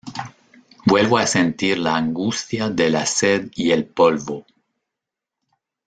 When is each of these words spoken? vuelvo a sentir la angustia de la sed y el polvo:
vuelvo 0.83 1.19
a 1.19 1.27
sentir 1.27 1.77
la 1.77 1.95
angustia 1.95 2.71
de 2.71 2.89
la 2.89 3.05
sed 3.05 3.51
y 3.53 3.69
el 3.69 3.85
polvo: 3.85 4.47